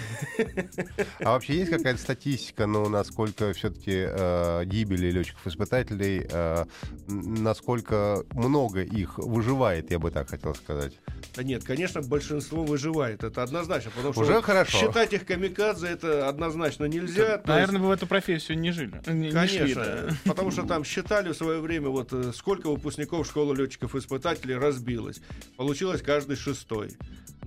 [1.20, 6.66] А вообще есть какая-то статистика, ну, насколько все-таки э, гибели летчиков-испытателей, э,
[7.08, 11.00] насколько много их выживает, я бы так хотел сказать?
[11.36, 14.78] Да нет, конечно, большинство выживает, это однозначно, потому что Уже хорошо.
[14.78, 17.38] считать их камикадзе это однозначно нельзя.
[17.38, 17.84] Да, наверное, есть...
[17.84, 19.02] вы в эту профессию не жили.
[19.08, 20.10] Не, конечно, не шли, да.
[20.26, 25.22] потому что там считали в свое время, вот э, сколько выпускников школы летчиков-испытателей разбилось.
[25.56, 26.92] Получилось каждый шестой.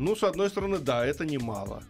[0.01, 1.83] Ну, с одной стороны, да, это немало.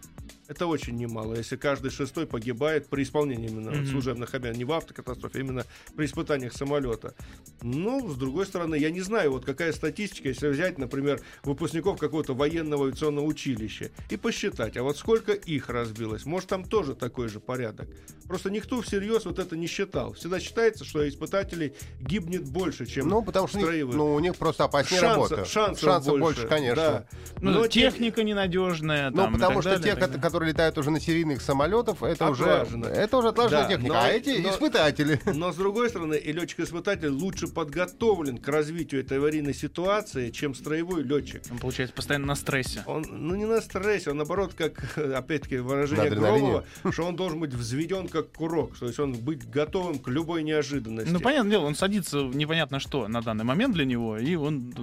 [0.50, 3.86] Это очень немало, если каждый шестой погибает при исполнении именно mm-hmm.
[3.86, 5.64] служебных обязанностей, не в автокатастрофе, а именно
[5.96, 7.14] при испытаниях самолета.
[7.62, 12.34] Ну, с другой стороны, я не знаю, вот какая статистика, если взять, например, выпускников какого-то
[12.34, 17.38] военного авиационного училища и посчитать, а вот сколько их разбилось, может, там тоже такой же
[17.38, 17.88] порядок.
[18.30, 20.12] Просто никто всерьез вот это не считал.
[20.12, 23.96] Всегда считается, что испытателей гибнет больше, чем Ну, потому что строевых.
[23.96, 25.44] ну, у них просто опаснее работа.
[25.44, 26.76] Шансов, шансов больше, больше, конечно.
[26.76, 27.06] Да.
[27.40, 28.24] Ну, Но техника те...
[28.24, 29.10] ненадежная.
[29.10, 32.86] Ну, потому что далее, те, которые летают уже на серийных самолетов, это Отлажено.
[32.86, 33.94] уже это уже отлаженная да, техника.
[33.94, 35.20] Но, а эти но, испытатели.
[35.34, 41.02] Но с другой стороны, и летчик-испытатель лучше подготовлен к развитию этой аварийной ситуации, чем строевой
[41.02, 41.42] летчик.
[41.50, 42.82] Он получается постоянно на стрессе.
[42.86, 47.54] Он, ну не на стрессе, он наоборот, как опять-таки выражение Громова, что он должен быть
[47.54, 51.12] взведен как курок, то есть он быть готовым к любой неожиданности.
[51.12, 54.74] Ну понятное дело, он садится непонятно что на данный момент для него, и он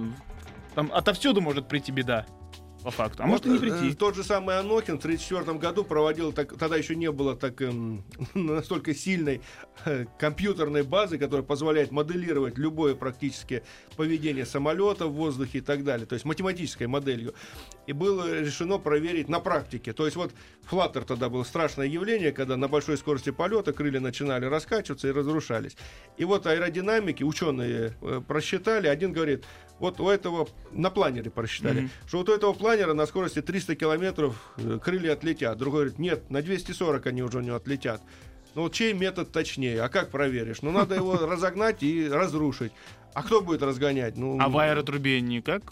[0.74, 2.26] там отовсюду может прийти беда
[2.82, 3.22] по факту.
[3.22, 3.90] А вот, может и не прийти.
[3.90, 7.60] Э, тот же самый Анохин в 1934 году проводил, так, тогда еще не было так
[7.62, 9.40] эм, настолько сильной
[9.84, 13.62] э, компьютерной базы, которая позволяет моделировать любое практически
[13.96, 17.34] поведение самолета в воздухе и так далее, то есть математической моделью.
[17.86, 19.92] И было решено проверить на практике.
[19.92, 20.32] То есть вот
[20.68, 25.76] флаттер тогда было страшное явление, когда на большой скорости полета крылья начинали раскачиваться и разрушались.
[26.16, 29.44] И вот аэродинамики, ученые э, просчитали, один говорит,
[29.78, 32.08] вот у этого, на планере просчитали, mm-hmm.
[32.08, 35.56] что вот у этого планера на скорости 300 километров э, крылья отлетят.
[35.56, 38.02] Другой говорит, нет, на 240 они уже не отлетят.
[38.54, 39.82] Ну вот чей метод точнее?
[39.82, 40.62] А как проверишь?
[40.62, 42.72] Ну надо его разогнать и разрушить.
[43.14, 44.16] А кто будет разгонять?
[44.16, 45.62] Ну, а в аэротрубе никак?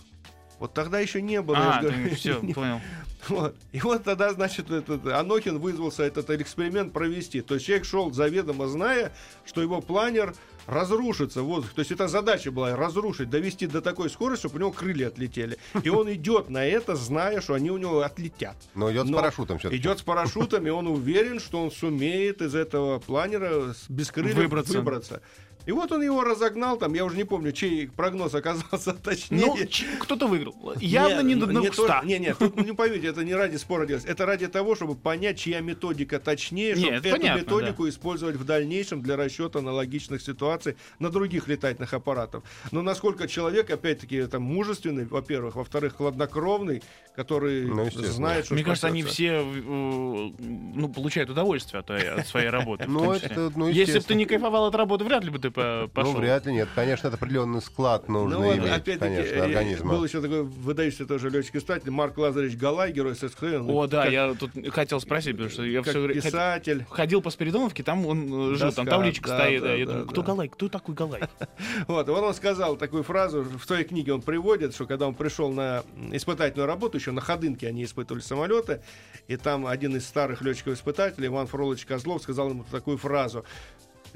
[0.59, 1.59] Вот тогда еще не было.
[1.59, 1.83] А,
[2.14, 2.81] все, понял.
[3.29, 3.57] Вот.
[3.73, 7.40] И вот тогда, значит, этот, Анохин вызвался этот эксперимент провести.
[7.40, 9.12] То есть человек шел заведомо зная,
[9.45, 10.35] что его планер
[10.66, 11.73] разрушится воздух.
[11.73, 15.59] То есть эта задача была разрушить, довести до такой скорости, чтобы у него крылья отлетели.
[15.83, 18.57] И он идет на это, зная, что они у него отлетят.
[18.75, 22.42] Но идет Но с парашютом все Идет с парашютом, и он уверен, что он сумеет
[22.42, 24.73] из этого планера без крыльев выбраться.
[24.79, 25.23] выбраться.
[25.66, 29.46] И вот он его разогнал, там, я уже не помню, чей прогноз оказался точнее.
[29.46, 29.57] Ну,
[29.98, 30.55] кто-то выиграл.
[30.81, 32.02] Явно не, не, не 100.
[32.05, 34.05] Не, не, тут не поверьте, это не ради спора делать.
[34.05, 37.88] Это ради того, чтобы понять, чья методика точнее, чтобы эту понятно, методику да.
[37.90, 42.44] использовать в дальнейшем для расчета аналогичных ситуаций на других летательных аппаратах.
[42.70, 46.83] Но насколько человек, опять-таки, там, мужественный, во-первых, во-вторых, хладнокровный,
[47.16, 52.50] который ну, знает, что Мне кажется, они все э, ну, получают удовольствие от, от своей
[52.50, 52.85] работы.
[52.87, 55.50] Ну, это, ну, Если бы ты не кайфовал от работы, вряд ли бы ты
[55.92, 56.12] пошел.
[56.12, 56.69] Ну, вряд ли нет.
[56.75, 59.90] Конечно, это определенный склад нужно ну, иметь, опять конечно, э, организма.
[59.90, 63.62] Был еще такой выдающийся тоже летчик-испытатель Марк Лазаревич Галай, герой СССР.
[63.66, 66.85] О, да, как, я тут хотел спросить, потому что я все писатель.
[66.88, 69.62] ходил по Спиридоновке, там он э, жил, там табличка да, стоит.
[69.62, 71.23] Да, да, я думаю, кто Галай, кто такой Галай?
[71.88, 75.51] Вот, вот он сказал такую фразу, в своей книге он приводит, что когда он пришел
[75.53, 78.81] на испытательную работу, еще на Ходынке они испытывали самолеты,
[79.29, 83.45] и там один из старых летчиков-испытателей, Иван Фролович Козлов, сказал ему такую фразу,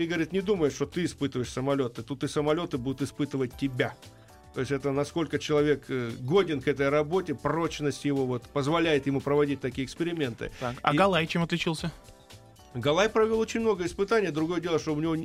[0.01, 2.03] ты, говорит, не думаешь, что ты испытываешь самолеты.
[2.03, 3.95] Тут и самолеты будут испытывать тебя.
[4.55, 9.21] То есть это насколько человек э, годен к этой работе, прочность его вот позволяет ему
[9.21, 10.53] проводить такие эксперименты.
[10.59, 10.77] Так.
[10.81, 10.97] А и...
[10.97, 11.93] Галай чем отличился?
[12.73, 14.31] Галай провел очень много испытаний.
[14.31, 15.17] Другое дело, что у него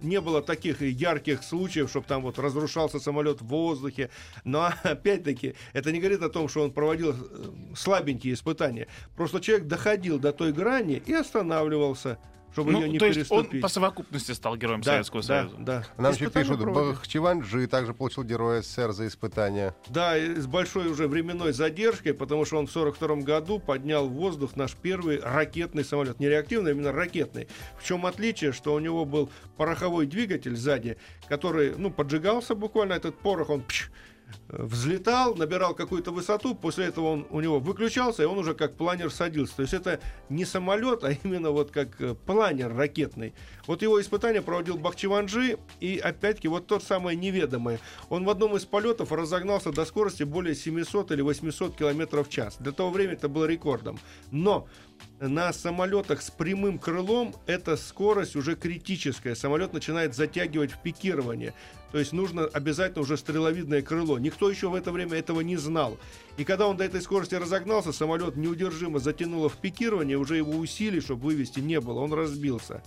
[0.00, 4.08] не было таких ярких случаев, чтобы там вот разрушался самолет в воздухе.
[4.44, 8.88] Но опять-таки это не говорит о том, что он проводил э, слабенькие испытания.
[9.16, 12.18] Просто человек доходил до той грани и останавливался
[12.52, 13.44] чтобы ну, ее не то переступить.
[13.44, 15.56] Есть он по совокупности стал героем да, Советского да, Союза.
[15.58, 15.86] Да.
[15.96, 19.74] Нам еще пишут, Бахчеванджи также получил Героя СССР за испытания.
[19.88, 24.56] Да, с большой уже временной задержкой, потому что он в 42 году поднял в воздух
[24.56, 26.20] наш первый ракетный самолет.
[26.20, 27.48] Не реактивный, а именно ракетный.
[27.78, 30.96] В чем отличие, что у него был пороховой двигатель сзади,
[31.28, 33.90] который, ну, поджигался буквально, этот порох, он пш,
[34.48, 39.10] взлетал, набирал какую-то высоту, после этого он у него выключался, и он уже как планер
[39.10, 39.56] садился.
[39.56, 43.34] То есть это не самолет, а именно вот как э, планер ракетный.
[43.66, 47.78] Вот его испытание проводил Бахчеванджи, и опять-таки вот тот самое неведомое.
[48.08, 52.56] Он в одном из полетов разогнался до скорости более 700 или 800 километров в час.
[52.58, 53.98] Для того времени это было рекордом.
[54.30, 54.66] Но
[55.20, 59.34] на самолетах с прямым крылом эта скорость уже критическая.
[59.34, 61.52] Самолет начинает затягивать в пикирование.
[61.92, 64.18] То есть нужно обязательно уже стреловидное крыло.
[64.18, 65.98] Никто еще в это время этого не знал.
[66.38, 71.00] И когда он до этой скорости разогнался, самолет неудержимо затянуло в пикирование, уже его усилий,
[71.00, 72.00] чтобы вывести, не было.
[72.00, 72.82] Он разбился.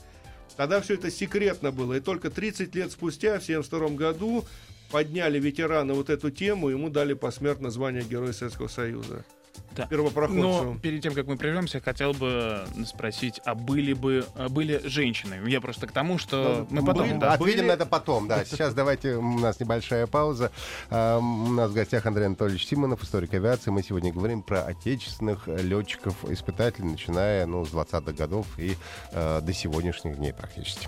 [0.58, 1.94] Тогда все это секретно было.
[1.94, 4.46] И только 30 лет спустя, в 1972 году,
[4.92, 9.26] подняли ветераны вот эту тему, ему дали посмертно звание Героя Советского Союза
[9.76, 9.86] да.
[9.88, 10.42] первопроходцу.
[10.42, 15.40] Но перед тем, как мы прервемся, хотел бы спросить, а были бы а были женщины?
[15.48, 17.08] Я просто к тому, что мы потом...
[17.08, 17.34] Были, да.
[17.34, 17.68] Ответим были...
[17.68, 18.46] на это потом, да.
[18.46, 20.52] Сейчас давайте, у нас небольшая пауза.
[20.90, 23.72] А, у нас в гостях Андрей Анатольевич Симонов, историк авиации.
[23.72, 28.76] Мы сегодня говорим про отечественных летчиков-испытателей, начиная ну, с 20-х годов и
[29.12, 30.88] э, до сегодняшних дней практически.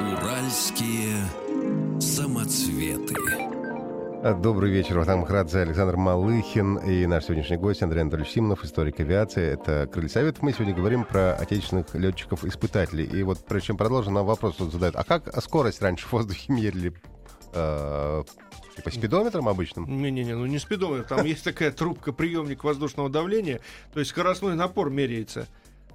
[0.00, 1.26] Уральские
[2.00, 3.53] самоцветы.
[4.24, 9.52] Добрый вечер, Вахтанг Махрадзе, Александр Малыхин и наш сегодняшний гость Андрей Анатольевич Симонов, историк авиации.
[9.52, 10.40] Это Крылья Совет.
[10.40, 13.04] Мы сегодня говорим про отечественных летчиков-испытателей.
[13.04, 14.96] И вот прежде чем продолжим, нам вопрос тут задают.
[14.96, 16.94] А как скорость раньше в воздухе мерили?
[17.52, 18.22] Э,
[18.82, 19.84] по спидометрам обычным?
[19.84, 21.06] Не-не-не, ну не спидометр.
[21.06, 23.60] Там есть такая трубка-приемник воздушного давления.
[23.92, 25.48] То есть скоростной напор меряется.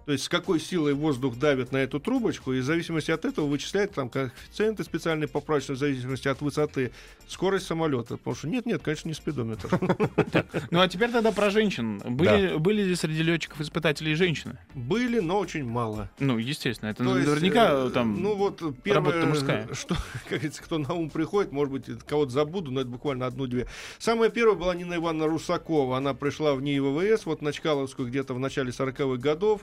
[0.10, 3.46] То есть с какой силой воздух давит на эту трубочку, и в зависимости от этого
[3.46, 6.92] вычисляет там коэффициенты специальные поправочные в зависимости от высоты,
[7.28, 8.18] скорость самолета.
[8.18, 9.70] Потому что нет-нет, конечно, не спидометр.
[10.72, 12.02] Ну а теперь тогда про женщин.
[12.08, 14.58] Были ли среди летчиков испытателей женщины?
[14.74, 16.10] Были, но очень мало.
[16.18, 19.94] Ну, естественно, это наверняка э, там Ну вот первое, что,
[20.24, 23.68] как говорится, кто на ум приходит, может быть, кого-то забуду, но это буквально одну-две.
[24.00, 25.98] Самая первая была Нина Ивановна Русакова.
[25.98, 29.62] Она пришла в НИИ ВВС, вот на Чкаловскую где-то в начале 40-х годов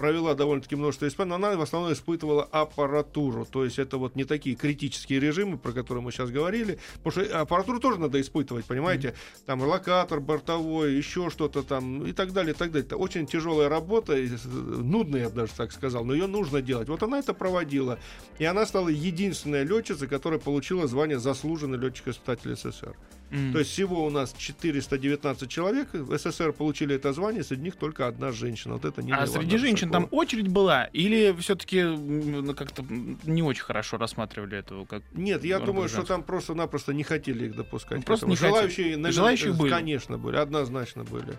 [0.00, 3.44] провела довольно-таки множество испытаний, но она в основном испытывала аппаратуру.
[3.44, 6.78] То есть это вот не такие критические режимы, про которые мы сейчас говорили.
[7.02, 9.08] Потому что аппаратуру тоже надо испытывать, понимаете?
[9.08, 9.44] Mm-hmm.
[9.44, 12.86] Там локатор бортовой, еще что-то там и так далее, и так далее.
[12.86, 16.88] Это очень тяжелая работа, нудная, я бы даже так сказал, но ее нужно делать.
[16.88, 17.98] Вот она это проводила.
[18.38, 22.96] И она стала единственной летчицей, которая получила звание заслуженный летчик-испытатель СССР.
[23.30, 23.52] Mm.
[23.52, 28.06] То есть всего у нас 419 человек в СССР получили это звание, среди них только
[28.06, 28.74] одна женщина.
[28.74, 30.08] Вот это Нина А среди женщин Шакова.
[30.08, 30.84] там очередь была?
[30.86, 32.84] Или все-таки ну, как-то
[33.24, 34.84] не очень хорошо рассматривали этого?
[34.84, 37.98] Как Нет, я думаю, что там просто-напросто не хотели их допускать.
[37.98, 39.10] Ну, просто не желающие, хотели.
[39.10, 39.70] желающие были?
[39.70, 41.36] Конечно, были, однозначно были.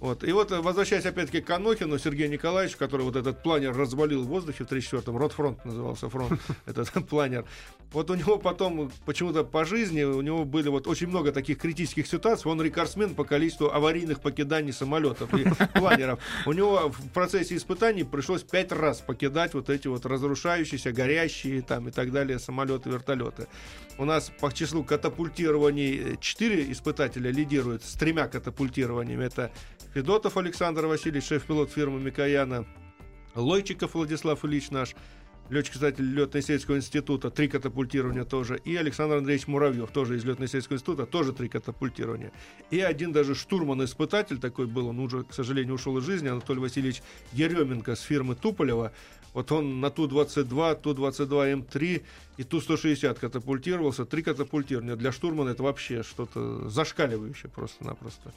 [0.00, 0.24] Вот.
[0.24, 4.64] И вот, возвращаясь опять-таки к Анохину, Сергею Николаевичу, который вот этот планер развалил в воздухе
[4.64, 7.44] в 1934-м, Ротфронт назывался фронт, этот планер.
[7.92, 12.06] Вот у него потом, почему-то по жизни, у него были вот очень много таких критических
[12.06, 12.50] ситуаций.
[12.50, 15.44] Он рекордсмен по количеству аварийных покиданий самолетов и
[15.78, 16.20] планеров.
[16.46, 21.88] У него в процессе испытаний пришлось пять раз покидать вот эти вот разрушающиеся, горящие там
[21.88, 23.48] и так далее самолеты, вертолеты.
[23.98, 29.24] У нас по числу катапультирований четыре испытателя лидируют с тремя катапультированиями.
[29.24, 29.52] Это
[29.92, 32.64] Федотов Александр Васильевич, шеф-пилот фирмы Микояна,
[33.34, 34.94] Лойчиков Владислав Ильич наш,
[35.48, 41.32] летчик-кстати летно-исследовательского института, три катапультирования тоже, и Александр Андреевич Муравьев, тоже из летно-исследовательского института, тоже
[41.32, 42.30] три катапультирования.
[42.70, 47.02] И один даже штурман-испытатель такой был, он уже, к сожалению, ушел из жизни, Анатолий Васильевич
[47.32, 48.92] Еременко с фирмы Туполева,
[49.32, 52.02] вот он на Ту-22, Ту-22М3
[52.40, 54.06] и Ту-160 катапультировался.
[54.06, 54.96] Три катапультирования.
[54.96, 58.32] Для штурмана это вообще что-то зашкаливающее просто-напросто.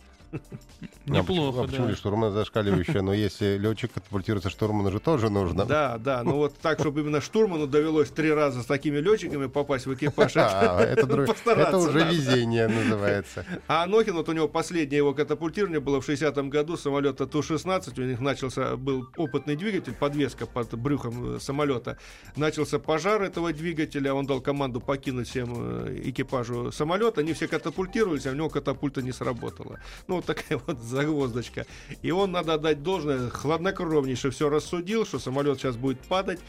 [1.06, 1.96] Неплохо, а, почему да.
[1.96, 3.02] штурман зашкаливающая?
[3.02, 5.66] Но если летчик катапультируется, штурману же тоже нужно.
[5.66, 6.24] Да, да.
[6.24, 10.34] Ну вот так, чтобы именно штурману довелось три раза с такими летчиками попасть в экипаж.
[10.36, 13.46] А, это уже везение называется.
[13.68, 18.02] А Анохин, вот у него последнее его катапультирование было в 60-м году самолета Ту-16.
[18.02, 21.98] У них начался, был опытный двигатель, подвеска под брюхом э, самолета.
[22.36, 27.48] Начался пожар этого двигателя водителя, он дал команду покинуть всем э, экипажу самолета, они все
[27.48, 29.80] катапультировались, а у него катапульта не сработала.
[30.08, 31.66] Ну, вот такая вот загвоздочка.
[32.02, 36.40] И он, надо отдать должное, хладнокровнейше все рассудил, что самолет сейчас будет падать,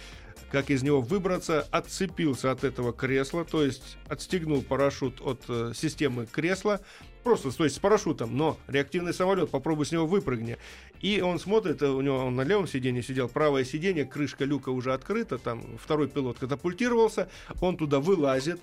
[0.51, 6.27] как из него выбраться, отцепился от этого кресла, то есть отстегнул парашют от э, системы
[6.27, 6.81] кресла,
[7.25, 10.59] просто, то есть с парашютом, но реактивный самолет, попробуй с него выпрыгни.
[11.01, 14.69] И он смотрит, э, у него он на левом сиденье сидел, правое сиденье, крышка люка
[14.69, 17.29] уже открыта, там второй пилот катапультировался,
[17.61, 18.61] он туда вылазит,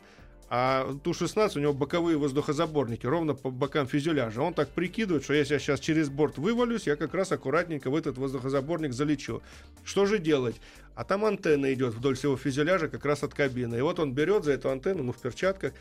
[0.53, 4.41] а Ту-16 у него боковые воздухозаборники, ровно по бокам фюзеляжа.
[4.41, 7.95] Он так прикидывает, что если я сейчас через борт вывалюсь, я как раз аккуратненько в
[7.95, 9.41] этот воздухозаборник залечу.
[9.85, 10.57] Что же делать?
[10.93, 13.77] А там антенна идет вдоль всего фюзеляжа, как раз от кабины.
[13.77, 15.71] И вот он берет за эту антенну, ну, в перчатках,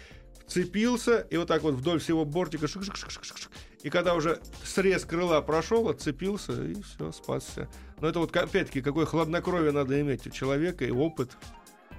[0.51, 3.48] цепился, и вот так вот вдоль всего бортика шик -шик -шик -шик -шик.
[3.82, 7.68] И когда уже срез крыла прошел, отцепился, и все, спасся.
[8.01, 11.30] Но это вот, опять-таки, какое хладнокровие надо иметь у человека и опыт.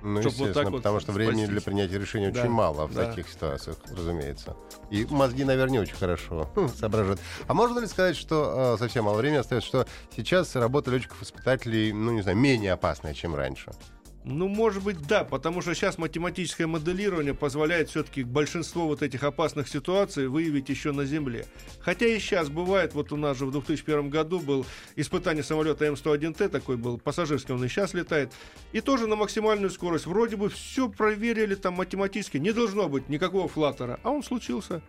[0.03, 3.05] Ну, естественно, вот потому вот что времени для принятия решения да, очень мало в да.
[3.05, 4.57] таких ситуациях, разумеется.
[4.89, 6.49] И мозги, наверное, не очень хорошо
[6.79, 7.19] соображают.
[7.47, 12.11] А можно ли сказать, что э, совсем мало времени остается, что сейчас работа летчиков-испытателей, ну,
[12.11, 13.71] не знаю, менее опасная, чем раньше?
[14.23, 19.67] Ну, может быть, да, потому что сейчас математическое моделирование позволяет все-таки большинство вот этих опасных
[19.67, 21.47] ситуаций выявить еще на Земле.
[21.79, 24.65] Хотя и сейчас бывает, вот у нас же в 2001 году был
[24.95, 28.31] испытание самолета М101Т, такой был пассажирский, он и сейчас летает,
[28.73, 30.05] и тоже на максимальную скорость.
[30.05, 34.83] Вроде бы все проверили там математически, не должно быть никакого флаттера, а он случился.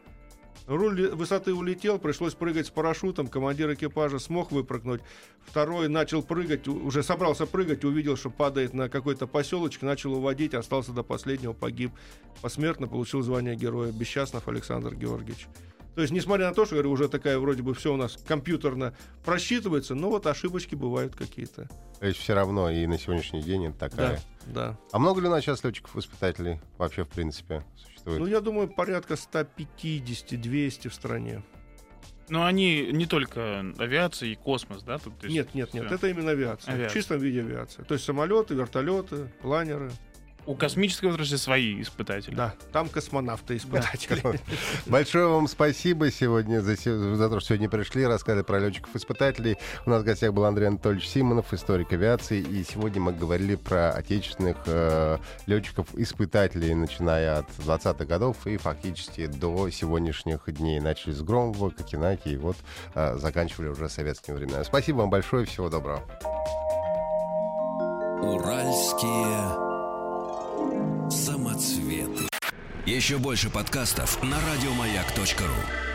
[0.72, 3.26] Руль высоты улетел, пришлось прыгать с парашютом.
[3.26, 5.02] Командир экипажа смог выпрыгнуть.
[5.44, 10.92] Второй начал прыгать, уже собрался прыгать, увидел, что падает на какой-то поселочек, начал уводить, остался
[10.92, 11.92] до последнего, погиб.
[12.40, 15.46] Посмертно получил звание героя Бесчастнов Александр Георгиевич.
[15.94, 18.94] То есть, несмотря на то, что, говорю, уже такая вроде бы все у нас компьютерно
[19.26, 21.68] просчитывается, но вот ошибочки бывают какие-то.
[22.00, 24.20] То есть все равно и на сегодняшний день это такая.
[24.46, 24.78] Да, да.
[24.90, 27.91] А много ли у нас сейчас летчиков-испытателей вообще, в принципе, существует?
[28.04, 31.42] Ну, я думаю, порядка 150-200 в стране.
[32.28, 34.98] Но они не только авиация и космос, да?
[34.98, 36.72] Тут, есть нет, нет, нет, это именно авиация.
[36.72, 36.90] авиация.
[36.90, 37.84] В чистом виде авиация.
[37.84, 39.90] То есть самолеты, вертолеты, планеры.
[40.44, 42.34] У космической отрасли свои испытатели.
[42.34, 44.20] Да, там космонавты испытатели.
[44.22, 44.32] Да.
[44.86, 49.56] Большое вам спасибо сегодня за, за то, что сегодня пришли, рассказали про летчиков-испытателей.
[49.86, 53.90] У нас в гостях был Андрей Анатольевич Симонов, историк авиации, и сегодня мы говорили про
[53.92, 60.80] отечественных э, летчиков-испытателей, начиная от 20-х годов и фактически до сегодняшних дней.
[60.80, 62.56] Начали с Громова, Кокенаки, и вот
[62.94, 64.64] э, заканчивали уже советскими временами.
[64.64, 66.02] Спасибо вам большое, всего доброго.
[68.22, 69.71] Уральские
[71.10, 72.28] Самоцветы.
[72.86, 75.91] Еще больше подкастов на радиомаяк.ру.